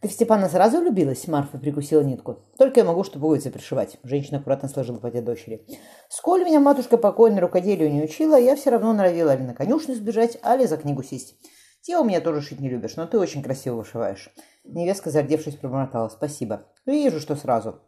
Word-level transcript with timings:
Ты 0.00 0.08
в 0.08 0.12
Степана 0.12 0.48
сразу 0.48 0.80
влюбилась? 0.80 1.26
Марфа 1.26 1.58
прикусила 1.58 2.02
нитку. 2.02 2.44
Только 2.58 2.80
я 2.80 2.86
могу 2.86 3.04
что 3.04 3.18
пуговицы 3.18 3.50
пришивать. 3.50 3.98
Женщина 4.02 4.38
аккуратно 4.38 4.68
сложила 4.68 4.98
платье 4.98 5.22
дочери. 5.22 5.66
Сколь 6.08 6.44
меня 6.44 6.60
матушка 6.60 6.98
покойно 6.98 7.40
рукоделию 7.40 7.92
не 7.92 8.02
учила, 8.02 8.38
я 8.38 8.56
все 8.56 8.70
равно 8.70 8.92
норовила 8.92 9.32
али 9.32 9.42
на 9.42 9.54
конюшню 9.54 9.94
сбежать, 9.94 10.38
али 10.42 10.66
за 10.66 10.76
книгу 10.76 11.02
сесть. 11.02 11.36
Те 11.82 11.98
у 11.98 12.04
меня 12.04 12.20
тоже 12.20 12.42
шить 12.42 12.60
не 12.60 12.68
любишь, 12.68 12.96
но 12.96 13.06
ты 13.06 13.18
очень 13.18 13.42
красиво 13.42 13.76
вышиваешь. 13.76 14.30
Невестка, 14.64 15.10
зардевшись, 15.10 15.56
пробормотала. 15.56 16.08
Спасибо. 16.08 16.64
Вижу, 16.84 17.20
что 17.20 17.36
сразу. 17.36 17.80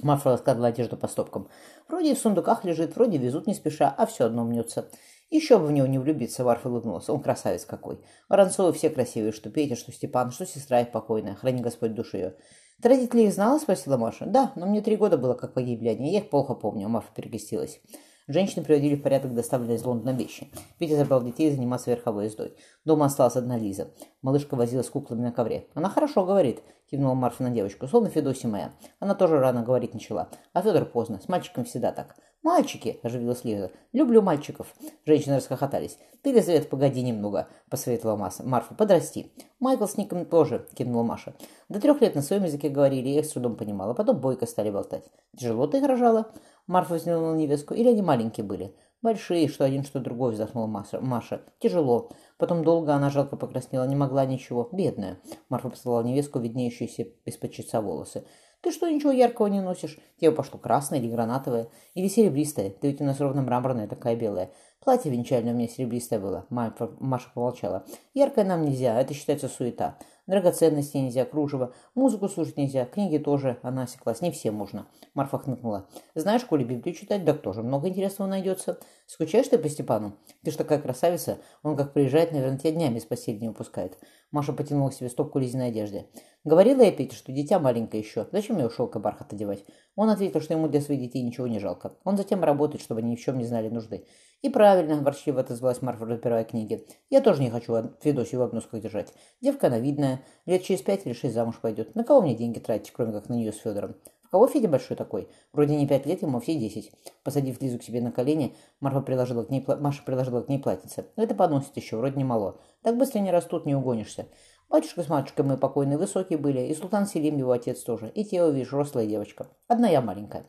Марфа 0.00 0.32
раскладывала 0.32 0.68
одежду 0.68 0.96
по 0.96 1.08
стопкам. 1.08 1.48
Вроде 1.88 2.14
в 2.14 2.18
сундуках 2.18 2.64
лежит, 2.64 2.96
вроде 2.96 3.18
везут 3.18 3.46
не 3.46 3.54
спеша, 3.54 3.94
а 3.96 4.06
все 4.06 4.26
одно 4.26 4.44
мнется. 4.44 4.88
Еще 5.30 5.58
бы 5.58 5.66
в 5.66 5.72
него 5.72 5.86
не 5.86 5.98
влюбиться, 5.98 6.44
Варфа 6.44 6.68
улыбнулся. 6.68 7.12
Он 7.12 7.20
красавец 7.20 7.64
какой. 7.64 7.98
Воронцовы 8.28 8.72
все 8.72 8.90
красивые, 8.90 9.32
что 9.32 9.50
Петя, 9.50 9.74
что 9.74 9.90
Степан, 9.92 10.30
что 10.30 10.46
сестра 10.46 10.80
их 10.80 10.92
покойная. 10.92 11.34
Храни 11.34 11.60
Господь 11.60 11.94
душу 11.94 12.16
ее. 12.16 12.34
Ты 12.82 12.88
родителей 12.88 13.30
знала? 13.30 13.58
Спросила 13.58 13.96
Маша. 13.96 14.26
Да, 14.26 14.52
но 14.54 14.66
мне 14.66 14.80
три 14.80 14.96
года 14.96 15.16
было, 15.18 15.34
как 15.34 15.54
погибли 15.54 15.88
они. 15.88 16.12
Я 16.12 16.20
их 16.20 16.30
плохо 16.30 16.54
помню. 16.54 16.88
Марфа 16.88 17.08
перекрестилась. 17.14 17.80
Женщины 18.26 18.64
приводили 18.64 18.94
в 18.94 19.02
порядок 19.02 19.34
доставленные 19.34 19.76
из 19.76 19.84
Лондона 19.84 20.16
вещи. 20.16 20.50
Петя 20.78 20.96
забрал 20.96 21.22
детей 21.22 21.50
заниматься 21.50 21.90
верховой 21.90 22.24
ездой. 22.24 22.56
Дома 22.84 23.06
осталась 23.06 23.36
одна 23.36 23.58
Лиза. 23.58 23.90
Малышка 24.22 24.56
возилась 24.56 24.86
с 24.86 24.90
куклами 24.90 25.20
на 25.20 25.32
ковре. 25.32 25.66
«Она 25.74 25.90
хорошо 25.90 26.24
говорит»,— 26.24 26.62
кивнула 26.94 27.14
Марфа 27.14 27.42
на 27.42 27.50
девочку. 27.50 27.88
«Словно 27.88 28.08
Федосия 28.08 28.48
моя. 28.48 28.72
Она 29.00 29.14
тоже 29.14 29.40
рано 29.40 29.62
говорить 29.62 29.94
начала. 29.94 30.28
А 30.52 30.62
Федор 30.62 30.84
поздно. 30.84 31.20
С 31.20 31.28
мальчиком 31.28 31.64
всегда 31.64 31.90
так. 31.90 32.14
«Мальчики!»– 32.44 33.00
оживилась 33.02 33.42
Лиза. 33.42 33.72
«Люблю 33.94 34.20
мальчиков!» 34.20 34.74
Женщины 35.06 35.36
расхохотались. 35.36 35.98
«Ты, 36.22 36.30
Лизавета, 36.30 36.68
погоди 36.68 37.02
немного!»– 37.02 37.48
посоветовала 37.70 38.16
Маса. 38.16 38.42
Марфа. 38.44 38.74
«Подрасти!» 38.74 39.32
«Майкл 39.60 39.86
с 39.86 39.96
Ником 39.96 40.26
тоже!»– 40.26 40.68
кинула 40.74 41.02
Маша. 41.02 41.34
До 41.70 41.80
трех 41.80 42.02
лет 42.02 42.14
на 42.14 42.20
своем 42.20 42.44
языке 42.44 42.68
говорили, 42.68 43.08
я 43.08 43.20
их 43.20 43.26
с 43.26 43.30
трудом 43.30 43.56
понимала. 43.56 43.94
Потом 43.94 44.18
бойко 44.20 44.44
стали 44.44 44.70
болтать. 44.70 45.04
«Тяжело 45.36 45.66
ты 45.66 45.78
их 45.78 45.86
рожала?» 45.86 46.32
Марфа 46.66 46.96
взглянула 46.96 47.32
на 47.32 47.36
невестку. 47.36 47.72
«Или 47.72 47.88
они 47.88 48.02
маленькие 48.02 48.44
были?» 48.44 48.76
«Большие, 49.00 49.48
что 49.48 49.64
один, 49.64 49.82
что 49.82 50.00
другой»,– 50.00 50.32
вздохнула 50.34 50.66
Маша. 50.66 51.00
Маша. 51.00 51.40
«Тяжело. 51.60 52.10
Потом 52.36 52.64
долго 52.64 52.94
она 52.94 53.10
жалко 53.10 53.36
покраснела, 53.36 53.84
не 53.84 53.96
могла 53.96 54.24
ничего. 54.26 54.68
Бедная». 54.72 55.20
Марфа 55.48 55.70
послала 55.70 56.02
невестку, 56.02 56.38
виднеющуюся 56.38 57.06
из-под 57.24 57.52
чеца 57.52 57.80
волосы. 57.80 58.24
Ты 58.64 58.70
что, 58.70 58.88
ничего 58.88 59.12
яркого 59.12 59.48
не 59.48 59.60
носишь? 59.60 59.98
Тебе 60.18 60.32
пошло 60.32 60.58
красное 60.58 60.98
или 60.98 61.10
гранатовое? 61.10 61.68
Или 61.92 62.08
серебристое? 62.08 62.70
Ты 62.70 62.88
ведь 62.88 63.00
у 63.02 63.04
нас 63.04 63.20
ровно 63.20 63.42
мраморная, 63.42 63.86
такая 63.86 64.16
белая. 64.16 64.52
Платье 64.84 65.10
венчальное 65.10 65.54
у 65.54 65.56
меня 65.56 65.66
серебристое 65.66 66.20
было. 66.20 66.46
Маша 66.50 67.30
помолчала. 67.32 67.86
Яркое 68.12 68.44
нам 68.44 68.66
нельзя, 68.66 69.00
это 69.00 69.14
считается 69.14 69.48
суета. 69.48 69.96
Драгоценности 70.26 70.98
нельзя, 70.98 71.24
кружево. 71.24 71.74
Музыку 71.94 72.28
слушать 72.28 72.58
нельзя, 72.58 72.84
книги 72.84 73.16
тоже. 73.16 73.58
Она 73.62 73.84
осеклась. 73.84 74.20
Не 74.20 74.30
все 74.30 74.50
можно. 74.50 74.86
Марфа 75.14 75.38
хныкнула. 75.38 75.86
Знаешь, 76.14 76.44
коли 76.44 76.64
Библию 76.64 76.94
читать, 76.94 77.24
так 77.24 77.40
тоже 77.40 77.62
много 77.62 77.88
интересного 77.88 78.28
найдется. 78.28 78.78
Скучаешь 79.06 79.48
ты 79.48 79.56
по 79.56 79.68
Степану? 79.70 80.16
Ты 80.42 80.50
ж 80.50 80.56
такая 80.56 80.78
красавица. 80.78 81.38
Он 81.62 81.76
как 81.76 81.94
приезжает, 81.94 82.32
наверное, 82.32 82.58
тебя 82.58 82.72
днями 82.72 82.98
с 82.98 83.06
постели 83.06 83.38
не 83.38 83.48
упускает. 83.48 83.98
Маша 84.30 84.52
потянула 84.52 84.90
к 84.90 84.94
себе 84.94 85.08
стопку 85.08 85.38
Лизиной 85.38 85.68
одежды. 85.68 86.06
Говорила 86.42 86.82
я 86.82 86.92
Пете, 86.92 87.16
что 87.16 87.32
дитя 87.32 87.58
маленькое 87.58 88.02
еще. 88.02 88.26
Зачем 88.32 88.56
мне 88.56 88.68
шелк 88.68 88.96
и 88.96 88.98
бархат 88.98 89.32
одевать? 89.32 89.64
Он 89.94 90.10
ответил, 90.10 90.40
что 90.40 90.54
ему 90.54 90.68
для 90.68 90.80
своих 90.80 91.00
детей 91.00 91.22
ничего 91.22 91.46
не 91.46 91.58
жалко. 91.58 91.96
Он 92.04 92.16
затем 92.16 92.42
работает, 92.42 92.82
чтобы 92.82 93.00
они 93.00 93.12
ни 93.12 93.16
в 93.16 93.20
чем 93.20 93.38
не 93.38 93.44
знали 93.44 93.68
нужды. 93.68 94.06
И 94.44 94.50
правильно, 94.50 94.73
ворчливо 94.82 95.40
отозвалась 95.40 95.82
Марфа, 95.82 96.06
разбирая 96.06 96.44
книги. 96.44 96.86
Я 97.10 97.20
тоже 97.20 97.42
не 97.42 97.50
хочу 97.50 97.74
Федосию 98.00 98.40
в 98.40 98.44
обносках 98.44 98.80
держать. 98.80 99.12
Девка 99.40 99.68
она 99.68 99.78
видная. 99.78 100.22
Лет 100.46 100.62
через 100.62 100.82
пять 100.82 101.06
или 101.06 101.12
шесть 101.12 101.34
замуж 101.34 101.58
пойдет. 101.60 101.94
На 101.94 102.04
кого 102.04 102.22
мне 102.22 102.34
деньги 102.34 102.58
тратить, 102.58 102.92
кроме 102.92 103.12
как 103.12 103.28
на 103.28 103.34
нее 103.34 103.52
с 103.52 103.58
Федором? 103.58 103.96
В 104.22 104.30
кого 104.30 104.48
Федя 104.48 104.68
большой 104.68 104.96
такой? 104.96 105.28
Вроде 105.52 105.76
не 105.76 105.86
пять 105.86 106.06
лет, 106.06 106.22
ему 106.22 106.40
все 106.40 106.56
десять. 106.56 106.90
Посадив 107.22 107.60
Лизу 107.62 107.78
к 107.78 107.84
себе 107.84 108.00
на 108.00 108.10
колени, 108.10 108.56
Марфа 108.80 109.00
приложила 109.00 109.44
к 109.44 109.50
ней, 109.50 109.64
Маша 109.66 110.02
приложила 110.04 110.42
к 110.42 110.48
ней 110.48 110.58
платьице. 110.58 111.06
Это 111.16 111.34
подносит 111.34 111.76
еще, 111.76 111.96
вроде 111.96 112.16
не 112.16 112.24
мало. 112.24 112.60
Так 112.82 112.96
быстро 112.96 113.20
не 113.20 113.30
растут, 113.30 113.64
не 113.64 113.74
угонишься. 113.74 114.26
Батюшка 114.68 115.04
с 115.04 115.08
матушкой 115.08 115.44
мы 115.44 115.56
покойные 115.56 115.98
высокие 115.98 116.36
были, 116.36 116.62
и 116.62 116.74
Султан 116.74 117.06
Селим 117.06 117.36
его 117.38 117.52
отец 117.52 117.80
тоже. 117.82 118.08
И 118.08 118.24
те, 118.24 118.42
увидишь, 118.42 118.72
рослая 118.72 119.06
девочка. 119.06 119.46
Одна 119.68 119.88
я 119.88 120.00
маленькая. 120.00 120.46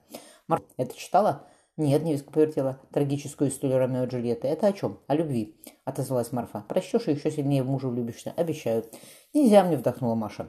Мар... 0.47 0.63
Это 0.77 0.97
читала? 0.97 1.43
Нет, 1.77 2.03
невестка 2.03 2.31
повертела 2.31 2.79
трагическую 2.93 3.49
историю 3.49 3.79
Ромео 3.79 4.05
и 4.05 4.07
Джульетты. 4.07 4.47
Это 4.47 4.67
о 4.67 4.73
чем? 4.73 4.99
О 5.07 5.15
любви, 5.15 5.59
отозвалась 5.83 6.31
Марфа. 6.31 6.63
Прощешь 6.69 7.07
и 7.07 7.11
еще 7.11 7.29
сильнее 7.29 7.63
в 7.63 7.67
мужа 7.67 7.89
влюбишься. 7.89 8.33
Обещаю. 8.37 8.85
Нельзя 9.33 9.63
мне, 9.65 9.75
вдохнула 9.75 10.15
Маша. 10.15 10.47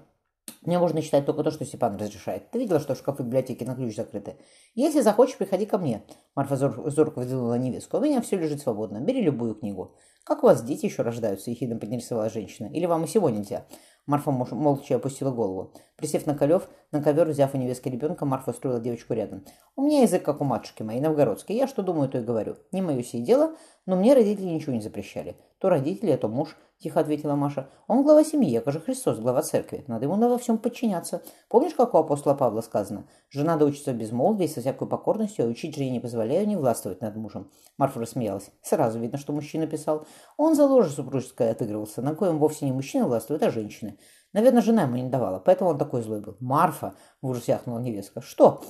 Мне 0.66 0.78
можно 0.78 1.00
читать 1.00 1.25
только 1.25 1.44
то, 1.44 1.50
что 1.50 1.65
Степан 1.65 1.97
разрешает. 1.97 2.50
Ты 2.50 2.59
видела, 2.59 2.81
что 2.81 2.94
шкафы 2.94 3.22
библиотеки 3.22 3.65
на 3.65 3.77
ключ 3.77 3.94
закрыты? 3.94 4.37
Если 4.75 5.00
захочешь, 5.00 5.37
приходи 5.37 5.65
ко 5.65 5.78
мне. 5.78 6.03
Марфа 6.34 6.56
зор, 6.56 6.91
зорко 6.91 7.21
выдвинула 7.21 7.54
невестку. 7.54 7.99
У 7.99 8.00
меня 8.00 8.21
все 8.21 8.37
лежит 8.37 8.60
свободно. 8.60 9.00
Бери 9.00 9.22
любую 9.22 9.54
книгу. 9.54 9.94
«Как 10.27 10.43
у 10.43 10.49
вас 10.49 10.65
дети 10.65 10.87
еще 10.87 11.03
рождаются?»– 11.03 11.50
ехидно 11.53 11.77
поинтересовалась 11.77 12.32
женщина. 12.32 12.66
«Или 12.66 12.84
вам 12.87 13.04
и 13.04 13.06
всего 13.06 13.31
нельзя?» 13.31 13.65
Марфа 14.06 14.32
молча 14.32 14.97
опустила 14.97 15.31
голову. 15.31 15.72
Присев 15.97 16.27
на 16.27 16.34
колев, 16.34 16.69
на 16.91 17.00
ковер, 17.00 17.28
взяв 17.28 17.54
у 17.54 17.59
невестки 17.59 17.88
ребенка, 17.88 18.25
Марфа 18.25 18.50
устроила 18.50 18.81
девочку 18.81 19.15
рядом. 19.15 19.44
«У 19.77 19.83
меня 19.83 20.03
язык, 20.03 20.25
как 20.25 20.41
у 20.41 20.44
матушки 20.44 20.83
моей, 20.83 21.00
новгородской. 21.00 21.54
Я 21.54 21.69
что 21.69 21.84
думаю, 21.84 22.09
то 22.09 22.19
и 22.19 22.22
говорю. 22.22 22.56
Не 22.72 22.83
мое 22.83 23.04
сие 23.04 23.22
дело, 23.22 23.54
но 23.87 23.94
мне 23.94 24.15
родители 24.15 24.47
ничего 24.47 24.72
не 24.72 24.81
запрещали. 24.81 25.37
То 25.60 25.69
родители, 25.69 26.10
а 26.10 26.19
то 26.19 26.27
муж.— 26.27 26.56
тихо 26.78 27.00
ответила 27.00 27.34
Маша. 27.34 27.69
«Он 27.87 28.03
глава 28.03 28.25
семьи, 28.25 28.50
я 28.50 28.62
же 28.70 28.81
Христос, 28.81 29.19
глава 29.19 29.42
церкви. 29.42 29.84
Надо 29.87 30.04
ему 30.04 30.16
во 30.16 30.38
всем 30.38 30.59
подчиняться. 30.59 31.22
Помнишь, 31.48 31.75
как 31.75 31.94
у 31.94 31.98
апостола 31.98 32.34
Павла 32.34 32.60
сказано? 32.60 33.09
Жена 33.31 33.56
доучится 33.56 33.92
безмолвие, 33.92 34.48
со 34.48 34.60
всякой 34.60 34.88
покорностью, 34.88 35.44
а 35.44 35.48
учить 35.48 35.76
жене 35.76 35.91
не 35.91 36.00
позволяю 36.00 36.47
не 36.47 36.56
властвовать 36.56 37.00
над 37.00 37.16
мужем». 37.16 37.50
Марфа 37.78 38.00
рассмеялась. 38.00 38.50
Сразу 38.62 38.98
видно, 38.98 39.19
что 39.19 39.32
мужчина 39.32 39.66
писал. 39.66 40.06
Он 40.36 40.54
за 40.54 40.66
ложе 40.66 40.91
супружеское 40.91 41.53
отыгрывался, 41.53 42.03
на 42.03 42.15
коем 42.15 42.38
вовсе 42.38 42.65
не 42.65 42.72
мужчина 42.72 43.06
властвует, 43.06 43.42
а 43.42 43.50
женщины. 43.50 43.98
Наверное, 44.32 44.62
жена 44.62 44.82
ему 44.82 44.97
не 44.97 45.09
давала, 45.09 45.38
поэтому 45.38 45.70
он 45.70 45.78
такой 45.78 46.03
злой 46.03 46.20
был. 46.20 46.36
«Марфа!»— 46.41 46.94
в 47.22 47.28
ужасе 47.28 47.54
ахнула 47.54 47.78
невестка. 47.78 48.20
«Что?» 48.20 48.62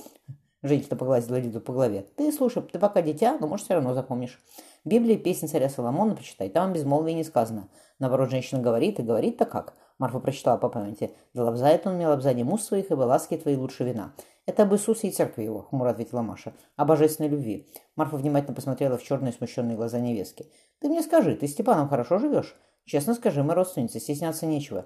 Женщина 0.63 0.95
погладила 0.95 1.37
Лиду 1.37 1.61
по 1.61 1.73
голове. 1.73 2.05
«Ты 2.15 2.31
слушай, 2.31 2.61
ты 2.63 2.79
пока 2.79 3.01
дитя, 3.01 3.37
но, 3.39 3.47
может, 3.47 3.65
все 3.65 3.75
равно 3.75 3.93
запомнишь. 3.93 4.39
Библия, 4.85 5.17
песня 5.17 5.47
царя 5.47 5.69
Соломона 5.69 6.15
почитай, 6.15 6.49
там 6.49 6.73
безмолвие 6.73 7.15
не 7.15 7.23
сказано. 7.23 7.69
Наоборот, 7.99 8.29
женщина 8.29 8.61
говорит, 8.61 8.99
и 8.99 9.03
говорит-то 9.03 9.45
как. 9.45 9.75
Марфа 9.99 10.19
прочитала 10.19 10.57
по 10.57 10.69
памяти. 10.69 11.11
«Да 11.33 11.43
лобзает 11.43 11.87
он 11.87 11.95
мне 11.95 12.07
лобзание 12.07 12.45
муж 12.45 12.61
своих, 12.61 12.91
ибо 12.91 13.01
ласки 13.01 13.37
твои 13.37 13.55
лучше 13.55 13.83
вина». 13.83 14.13
«Это 14.45 14.63
об 14.63 14.73
Иисусе 14.73 15.07
и 15.07 15.11
церкви 15.11 15.43
его»,— 15.43 15.61
хмуро 15.69 15.89
ответила 15.89 16.21
Маша. 16.21 16.53
«О 16.75 16.85
божественной 16.85 17.29
любви». 17.29 17.67
Марфа 17.95 18.15
внимательно 18.15 18.55
посмотрела 18.55 18.97
в 18.97 19.03
черные 19.03 19.33
смущенные 19.33 19.75
глаза 19.75 19.99
невестки. 19.99 20.51
«Ты 20.79 20.87
мне 20.87 21.01
скажи, 21.01 21.35
ты 21.35 21.47
с 21.47 21.51
Степаном 21.51 21.89
хорошо 21.89 22.19
живешь? 22.19 22.55
Честно 22.85 23.15
скажи, 23.15 23.43
мы 23.43 23.55
родственницы, 23.55 23.99
стесняться 23.99 24.45
нечего. 24.45 24.85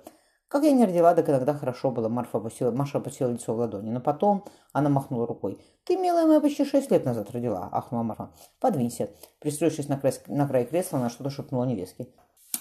Как 0.52 0.66
я 0.66 0.74
не 0.74 0.84
родила, 0.84 1.16
так 1.16 1.30
иногда 1.30 1.54
хорошо 1.54 1.92
было. 1.92 2.10
Марфа 2.10 2.40
опустила, 2.40 2.72
Маша 2.72 2.98
опустила 2.98 3.30
лицо 3.30 3.54
в 3.54 3.58
ладони. 3.58 3.90
Но 3.90 4.02
потом 4.02 4.44
она 4.74 4.90
махнула 4.90 5.26
рукой. 5.26 5.58
«Ты, 5.86 5.96
милая 5.96 6.26
моя, 6.26 6.42
почти 6.42 6.66
шесть 6.66 6.92
лет 6.92 7.06
назад 7.06 7.32
родила»,— 7.32 7.70
ахнула 7.72 8.04
Марфа. 8.04 8.34
«Подвинься». 8.60 9.12
Пристроившись 9.40 9.88
на 9.88 9.98
край, 9.98 10.14
на 10.28 10.46
край 10.46 10.66
кресла, 10.66 11.00
она 11.00 11.10
что-то 11.10 11.30
шепнула 11.30 11.64
невестке. 11.64 12.10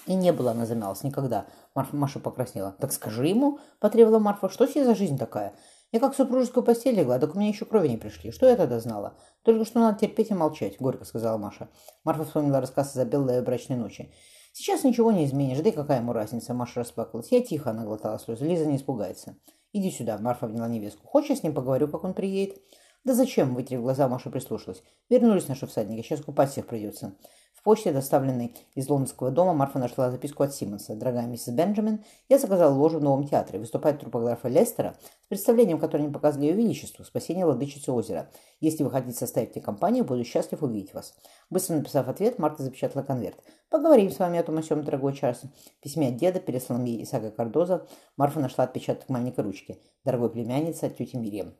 И 0.06 0.14
не 0.14 0.32
было 0.32 0.52
она 0.52 0.66
замялась 0.66 1.02
никогда. 1.02 1.46
Марфа, 1.74 1.96
Маша 1.96 2.20
покраснела. 2.20 2.76
«Так 2.78 2.92
скажи 2.92 3.26
ему»,— 3.26 3.58
потребовала 3.80 4.20
Марфа,— 4.20 4.48
«что 4.50 4.68
себе 4.68 4.84
за 4.84 4.94
жизнь 4.94 5.18
такая? 5.18 5.52
Я 5.90 5.98
как 5.98 6.14
в 6.14 6.16
супружескую 6.16 6.62
постель 6.62 6.94
легла, 6.94 7.18
так 7.18 7.34
у 7.34 7.38
меня 7.40 7.48
еще 7.48 7.64
крови 7.64 7.88
не 7.88 7.96
пришли. 7.96 8.30
Что 8.30 8.48
я 8.48 8.54
тогда 8.54 8.78
знала? 8.78 9.14
Только 9.42 9.64
что 9.64 9.80
надо 9.80 9.98
терпеть 9.98 10.30
и 10.30 10.34
молчать»,— 10.34 10.76
горько 10.78 11.04
сказала 11.04 11.38
Маша. 11.38 11.68
Марфа 12.04 12.24
вспомнила 12.24 12.60
рассказ 12.60 12.94
Изабеллы 12.94 13.38
о 13.38 13.42
брачной 13.42 13.76
ночи. 13.76 14.12
«Сейчас 14.60 14.84
ничего 14.84 15.10
не 15.10 15.24
изменишь, 15.24 15.60
да 15.60 15.70
и 15.70 15.72
какая 15.72 16.00
ему 16.00 16.12
разница?» 16.12 16.52
Маша 16.52 16.80
расплакалась. 16.80 17.32
Я 17.32 17.40
тихо 17.40 17.72
наглотала 17.72 18.18
слезы. 18.18 18.44
Лиза 18.44 18.66
не 18.66 18.76
испугается. 18.76 19.38
«Иди 19.72 19.90
сюда»,— 19.90 20.18
Марфа 20.20 20.44
обняла 20.44 20.68
невестку. 20.68 21.06
«Хочешь, 21.06 21.30
я 21.30 21.36
с 21.36 21.42
ним 21.42 21.54
поговорю, 21.54 21.88
как 21.88 22.04
он 22.04 22.12
приедет?» 22.12 22.60
«Да 23.02 23.14
зачем?»— 23.14 23.54
вытерев 23.56 23.80
глаза, 23.80 24.06
Маша 24.06 24.28
прислушалась. 24.28 24.82
«Вернулись 25.08 25.48
наши 25.48 25.66
всадники, 25.66 26.02
сейчас 26.02 26.20
купать 26.20 26.50
всех 26.50 26.66
придется». 26.66 27.16
В 27.60 27.62
почте, 27.62 27.92
доставленной 27.92 28.56
из 28.74 28.88
лондонского 28.88 29.30
дома, 29.30 29.52
Марфа 29.52 29.78
нашла 29.78 30.10
записку 30.10 30.42
от 30.42 30.54
Симмонса. 30.54 30.94
«Дорогая 30.94 31.26
миссис 31.26 31.52
Бенджамин, 31.52 32.02
я 32.30 32.38
заказала 32.38 32.74
ложу 32.74 33.00
в 33.00 33.02
новом 33.02 33.28
театре. 33.28 33.58
Выступает 33.58 34.00
трупографа 34.00 34.48
Лестера 34.48 34.96
с 35.24 35.26
представлением, 35.26 35.78
которое 35.78 36.04
не 36.04 36.10
показали 36.10 36.46
ее 36.46 36.54
величеству, 36.54 37.04
спасение 37.04 37.44
владычицы 37.44 37.92
озера. 37.92 38.30
Если 38.60 38.82
вы 38.82 38.90
хотите 38.90 39.18
составить 39.18 39.54
мне 39.54 39.62
компанию, 39.62 40.06
буду 40.06 40.24
счастлив 40.24 40.62
увидеть 40.62 40.94
вас». 40.94 41.14
Быстро 41.50 41.74
написав 41.74 42.08
ответ, 42.08 42.38
Марта 42.38 42.62
запечатала 42.62 43.02
конверт. 43.02 43.36
«Поговорим 43.68 44.10
с 44.10 44.18
вами 44.18 44.38
о 44.38 44.42
том 44.42 44.56
о 44.56 44.62
сём, 44.62 44.82
дорогой 44.82 45.12
Чарльз». 45.12 45.42
Письме 45.82 46.08
от 46.08 46.16
деда, 46.16 46.40
пересланном 46.40 46.86
ей 46.86 47.02
Исаака 47.02 47.30
Кардоза, 47.30 47.86
Марфа 48.16 48.40
нашла 48.40 48.64
отпечаток 48.64 49.10
маленькой 49.10 49.44
ручки. 49.44 49.78
«Дорогой 50.06 50.30
племянница 50.30 50.86
от 50.86 50.96
тети 50.96 51.16
Мирьям». 51.16 51.52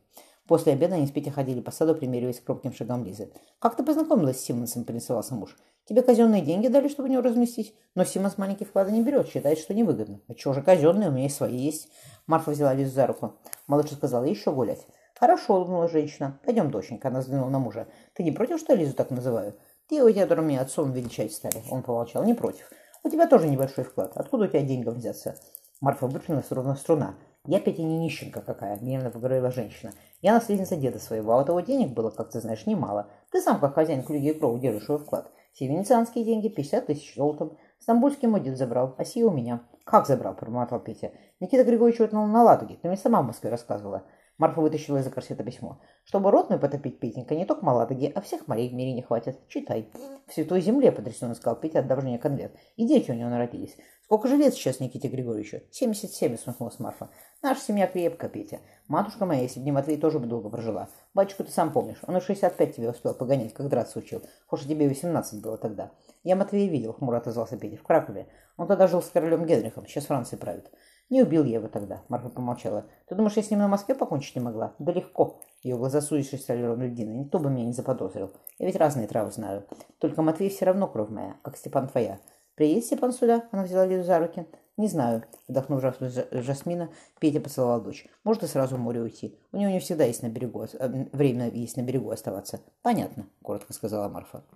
После 0.50 0.72
обеда 0.72 0.96
они 0.96 1.06
с 1.06 1.12
Петей 1.12 1.30
ходили 1.30 1.60
по 1.60 1.70
саду, 1.70 1.94
примериваясь 1.94 2.40
к 2.40 2.44
крупным 2.44 2.72
шагам 2.72 3.04
Лизы. 3.04 3.30
«Как 3.60 3.76
ты 3.76 3.84
познакомилась 3.84 4.40
с 4.40 4.42
Симмонсом?»– 4.42 4.82
поинтересовался 4.84 5.36
муж. 5.36 5.56
Тебе 5.84 6.02
казенные 6.02 6.42
деньги 6.42 6.66
дали, 6.66 6.88
чтобы 6.88 7.08
него 7.08 7.22
разместить, 7.22 7.72
но 7.94 8.04
Симонс 8.04 8.36
маленький 8.36 8.64
вклады 8.64 8.90
не 8.90 9.00
берет, 9.00 9.28
считает, 9.28 9.60
что 9.60 9.74
невыгодно. 9.74 10.18
А 10.26 10.34
чего 10.34 10.52
же 10.52 10.60
казенные, 10.60 11.08
у 11.08 11.12
меня 11.12 11.26
и 11.26 11.28
свои 11.28 11.56
есть. 11.56 11.88
Марфа 12.26 12.50
взяла 12.50 12.74
Лизу 12.74 12.90
за 12.90 13.06
руку. 13.06 13.36
Малыша 13.68 13.94
сказала, 13.94 14.24
еще 14.24 14.50
гулять. 14.50 14.84
Хорошо, 15.20 15.54
улыбнулась 15.54 15.92
женщина. 15.92 16.40
Пойдем, 16.44 16.72
доченька. 16.72 17.06
Она 17.06 17.20
взглянула 17.20 17.50
на 17.50 17.60
мужа. 17.60 17.86
Ты 18.14 18.24
не 18.24 18.32
против, 18.32 18.58
что 18.58 18.72
я 18.72 18.80
Лизу 18.80 18.94
так 18.94 19.12
называю? 19.12 19.54
Ты 19.88 20.02
у 20.02 20.10
тебя 20.10 20.26
меня 20.34 20.62
отцом 20.62 20.90
величать 20.90 21.32
стали. 21.32 21.62
Он 21.70 21.84
помолчал. 21.84 22.24
Не 22.24 22.34
против. 22.34 22.68
У 23.04 23.08
тебя 23.08 23.28
тоже 23.28 23.46
небольшой 23.46 23.84
вклад. 23.84 24.16
Откуда 24.16 24.46
у 24.46 24.48
тебя 24.48 24.62
деньгам 24.62 24.94
взяться? 24.94 25.36
Марфа 25.80 26.08
выпрямилась 26.08 26.50
ровно 26.50 26.74
струна. 26.74 27.14
«Я, 27.46 27.58
Петя, 27.58 27.82
не 27.82 27.98
нищенка 27.98 28.42
какая»,— 28.42 28.76
гневно 28.80 29.10
поговорила 29.10 29.50
женщина. 29.50 29.92
«Я 30.20 30.34
наследница 30.34 30.76
деда 30.76 30.98
своего, 30.98 31.32
а 31.32 31.40
у 31.40 31.44
того 31.44 31.60
денег 31.60 31.94
было, 31.94 32.10
как 32.10 32.30
ты 32.30 32.40
знаешь, 32.40 32.66
немало. 32.66 33.08
Ты 33.32 33.40
сам, 33.40 33.58
как 33.60 33.74
хозяин 33.74 34.00
и 34.00 34.32
Кроу, 34.34 34.58
держишь 34.58 34.84
свой 34.84 34.98
вклад. 34.98 35.32
Все 35.52 35.66
венецианские 35.66 36.24
деньги, 36.24 36.48
50 36.48 36.86
тысяч 36.86 37.14
золотом. 37.16 37.56
Стамбульский 37.78 38.28
мой 38.28 38.40
дед 38.40 38.58
забрал, 38.58 38.94
а 38.98 39.04
сие 39.06 39.24
у 39.24 39.30
меня». 39.30 39.62
«Как 39.84 40.06
забрал?»— 40.06 40.34
промотал 40.36 40.80
Петя. 40.80 41.12
«Никита 41.40 41.64
Григорьевич 41.64 42.02
отнул 42.02 42.26
на 42.26 42.42
Ладоге. 42.42 42.76
Ты 42.76 42.88
мне 42.88 42.98
сама 42.98 43.22
в 43.22 43.26
Москве 43.26 43.48
рассказывала». 43.48 44.04
Марфа 44.40 44.62
вытащила 44.62 44.96
из-за 44.96 45.10
корсета 45.10 45.44
письмо. 45.44 45.82
«Чтобы 46.02 46.30
ротную 46.30 46.58
потопить, 46.58 46.98
Петенька, 46.98 47.34
не 47.34 47.44
только 47.44 47.62
Маладоги, 47.62 48.10
а 48.14 48.22
всех 48.22 48.48
морей 48.48 48.70
в 48.70 48.72
мире 48.72 48.94
не 48.94 49.02
хватит. 49.02 49.38
Читай». 49.48 49.90
«В 50.26 50.32
святой 50.32 50.62
земле»,— 50.62 50.90
потрясенно 50.92 51.34
сказал 51.34 51.60
Петя, 51.60 51.80
отдав 51.80 52.00
жене 52.00 52.18
конверт. 52.18 52.54
«И 52.76 52.86
дети 52.86 53.10
у 53.10 53.14
него 53.14 53.28
народились. 53.28 53.76
Сколько 54.02 54.28
же 54.28 54.38
лет 54.38 54.54
сейчас 54.54 54.80
Никите 54.80 55.08
Григорьевичу?» 55.08 55.60
«Семьдесят 55.70 56.12
семь»,— 56.12 56.32
усмехнулась 56.36 56.78
Марфа. 56.78 57.10
«Наша 57.42 57.60
семья 57.60 57.86
крепкая, 57.86 58.30
Петя. 58.30 58.60
Матушка 58.88 59.26
моя, 59.26 59.42
если 59.42 59.60
бы 59.60 59.66
не 59.66 59.72
Матвей, 59.72 59.98
тоже 59.98 60.18
бы 60.18 60.26
долго 60.26 60.48
прожила. 60.48 60.88
Батюшку 61.12 61.44
ты 61.44 61.50
сам 61.50 61.70
помнишь. 61.70 62.00
Он 62.06 62.16
и 62.16 62.20
65 62.22 62.76
тебе 62.76 62.88
успел 62.88 63.12
погонять, 63.12 63.52
как 63.52 63.68
драться 63.68 63.98
учил. 63.98 64.22
Хоть 64.46 64.66
тебе 64.66 64.88
18 64.88 65.42
было 65.42 65.58
тогда. 65.58 65.90
Я 66.22 66.34
Матвея 66.34 66.70
видел, 66.70 66.94
хмуро 66.94 67.18
отозвался 67.18 67.58
Петя, 67.58 67.76
в 67.76 67.82
Кракове. 67.82 68.26
Он 68.56 68.66
тогда 68.66 68.86
жил 68.86 69.02
с 69.02 69.10
королем 69.10 69.44
Генрихом, 69.44 69.86
сейчас 69.86 70.06
Франции 70.06 70.36
правит. 70.36 70.70
Не 71.10 71.22
убил 71.22 71.44
я 71.44 71.56
его 71.56 71.66
тогда, 71.66 72.02
Марфа 72.08 72.28
помолчала. 72.28 72.86
Ты 73.08 73.16
думаешь, 73.16 73.36
я 73.36 73.42
с 73.42 73.50
ним 73.50 73.58
на 73.58 73.68
Москве 73.68 73.96
покончить 73.96 74.36
не 74.36 74.40
могла? 74.40 74.74
Да 74.78 74.92
легко. 74.92 75.40
Ее 75.62 75.76
глаза 75.76 76.00
сузившись 76.00 76.42
стали 76.42 76.62
ровно. 76.62 76.84
Никто 76.84 77.40
бы 77.40 77.50
меня 77.50 77.66
не 77.66 77.72
заподозрил. 77.72 78.30
Я 78.58 78.66
ведь 78.66 78.76
разные 78.76 79.08
травы 79.08 79.32
знаю. 79.32 79.64
Только 79.98 80.22
Матвей 80.22 80.50
все 80.50 80.66
равно 80.66 80.86
кровь 80.86 81.10
моя, 81.10 81.34
как 81.42 81.56
Степан 81.56 81.88
твоя. 81.88 82.20
Приедет 82.54 82.84
Степан 82.84 83.12
сюда? 83.12 83.48
Она 83.50 83.64
взяла 83.64 83.86
Лизу 83.86 84.04
за 84.04 84.20
руки. 84.20 84.46
Не 84.76 84.86
знаю. 84.86 85.24
Вдохнув 85.48 85.82
Жасмина, 86.30 86.90
Петя 87.18 87.40
поцеловал 87.40 87.82
дочь. 87.82 88.06
Может 88.22 88.44
и 88.44 88.46
сразу 88.46 88.76
в 88.76 88.78
море 88.78 89.02
уйти. 89.02 89.36
У 89.50 89.56
него 89.56 89.70
не 89.70 89.80
всегда 89.80 90.04
есть 90.04 90.22
на 90.22 90.28
берегу, 90.28 90.64
время 91.12 91.50
есть 91.50 91.76
на 91.76 91.82
берегу 91.82 92.10
оставаться. 92.10 92.60
Понятно, 92.82 93.26
коротко 93.42 93.72
сказала 93.72 94.08
Марфа. 94.08 94.44